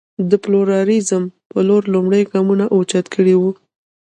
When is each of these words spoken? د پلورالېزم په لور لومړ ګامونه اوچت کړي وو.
د 0.29 0.31
پلورالېزم 0.43 1.23
په 1.51 1.59
لور 1.67 1.83
لومړ 1.93 2.13
ګامونه 2.31 2.65
اوچت 2.75 3.05
کړي 3.15 3.35
وو. 3.37 3.51